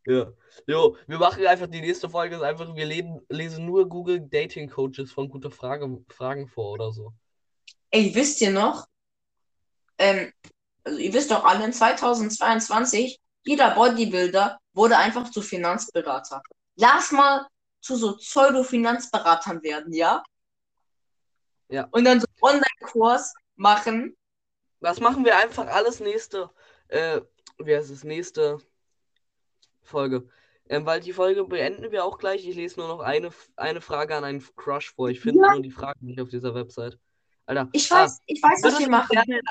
[0.05, 0.33] Ja.
[0.67, 4.69] Jo, wir machen einfach die nächste Folge ist einfach, wir leben, lesen nur Google Dating
[4.69, 7.13] Coaches von gute Frage, Fragen vor oder so.
[7.91, 8.87] ey, wisst ihr noch?
[9.97, 10.31] Ähm,
[10.83, 16.41] also ihr wisst doch alle, in 2022, jeder Bodybuilder wurde einfach zu Finanzberater.
[16.75, 17.47] Lass mal
[17.81, 20.23] zu so Pseudo-Finanzberatern werden, ja?
[21.71, 21.87] Ja.
[21.91, 24.15] Und dann so einen Online-Kurs machen.
[24.81, 26.49] Das machen wir einfach alles nächste,
[26.89, 27.21] äh,
[27.59, 28.57] wie heißt es, nächste
[29.81, 30.27] Folge.
[30.69, 32.47] Ähm, weil die Folge beenden wir auch gleich.
[32.47, 35.09] Ich lese nur noch eine, eine Frage an einen Crush vor.
[35.09, 35.51] Ich finde Ja.
[35.53, 36.99] nur die Fragen nicht auf dieser Website.
[37.45, 37.69] Alter.
[37.71, 39.09] Ich ah, weiß, ich weiß, was wir machen.
[39.09, 39.41] gerne,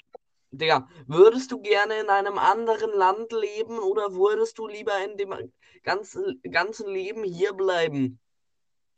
[0.51, 5.35] Digga, würdest du gerne in einem anderen Land leben oder würdest du lieber in dem
[5.83, 8.19] ganzen, ganzen Leben hier bleiben?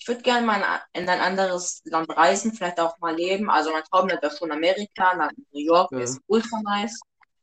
[0.02, 3.48] Ich würde gerne mal in ein anderes Land reisen, vielleicht auch mal leben.
[3.48, 6.00] Also mein Traumland wäre schon Amerika, nach New York Ja.
[6.00, 6.98] ist ultra nice.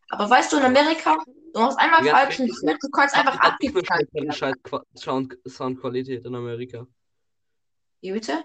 [0.09, 1.15] Aber weißt du, in Amerika,
[1.53, 2.53] du machst einmal Ja, richtig.
[2.53, 3.39] Schritt, du kannst einfach
[4.61, 6.85] Qua- Sound Soundqualität in Amerika.
[8.01, 8.43] Wie bitte?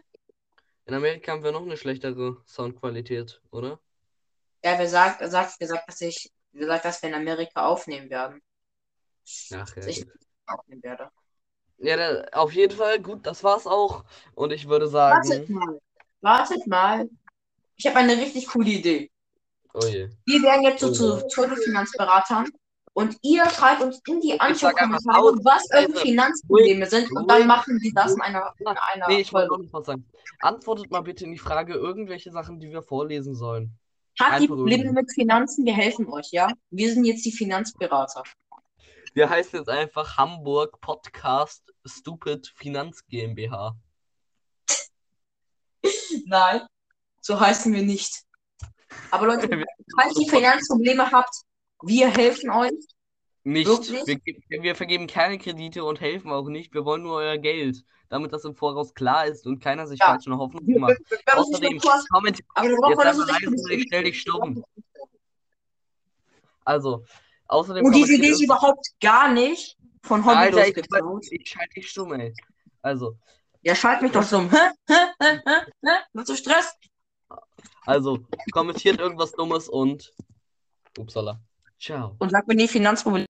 [0.87, 3.81] In Amerika haben wir noch eine schlechtere Soundqualität, oder?
[4.63, 8.41] Ja, wer sagt, sagt, gesagt, dass ich, gesagt, dass wir in Amerika aufnehmen werden.
[9.25, 9.75] Ach ja.
[9.75, 10.07] Dass ich
[10.47, 11.11] aufnehmen werde.
[11.79, 14.05] Ja, da, auf jeden Fall, gut, das war's auch.
[14.35, 15.79] Und ich würde Wartet sagen, mal.
[16.21, 17.09] Wartet mal.
[17.77, 19.11] Ich habe eine richtig coole Idee.
[19.75, 20.09] oh je.
[20.27, 21.19] Wir werden jetzt so Oh.
[21.19, 22.49] zu Pseudo-Finanzberatern
[22.93, 25.99] und ihr schreibt uns in die Anschaukommentare, was eure.
[25.99, 29.59] Finanzprobleme sind und dann machen wir das in einer, in einer Nee, ich wollte noch
[29.59, 30.07] nicht was sagen.
[30.41, 33.77] Antwortet mal bitte in die Frage irgendwelche Sachen, die wir vorlesen sollen.
[34.21, 35.03] Habt die einfach Probleme irgendwie.
[35.03, 35.65] mit Finanzen?
[35.67, 36.49] Wir helfen euch, ja?
[36.71, 38.23] Wir sind jetzt die Finanzberater.
[39.15, 43.77] Wir heißen jetzt einfach Hamburg Podcast Stupid Finanz GmbH.
[46.27, 46.63] Nein,
[47.21, 48.25] so heißen wir nicht.
[49.13, 49.49] Aber Leute,
[49.97, 51.33] falls ihr Finanzprobleme habt,
[51.83, 52.73] wir helfen euch.
[53.45, 53.69] Nicht.
[53.69, 56.75] Wir, wir vergeben keine Kredite und helfen auch nicht.
[56.75, 60.07] Wir wollen nur euer Geld, damit das im Voraus klar ist und keiner sich Ja.
[60.07, 60.99] falsche Hoffnung Wir, wir, macht.
[61.09, 64.65] wir Außerdem, brauchen jetzt einfach leise, ich stell dich stumm.
[66.65, 67.05] Also,
[67.49, 71.25] außerdem Und diese Idee ist überhaupt gar nicht von Hobby Alter, ich, geklaut.
[71.31, 72.35] ich schalte dich stumm, ey.
[72.83, 73.17] Also,
[73.63, 74.51] Ja, schalt mich doch stumm.
[74.51, 74.71] Hä?
[74.89, 74.95] Hä?
[75.21, 75.41] Hä?
[75.47, 75.61] Hä?
[75.87, 75.93] Hä?
[76.13, 76.73] Willst du Stress?
[77.87, 78.19] also,
[78.53, 80.13] kommentiert irgendwas Dummes und.
[80.99, 81.41] Upsala.
[81.81, 82.17] Ciao.
[82.19, 83.27] Und sag mir die Finanzprobleme.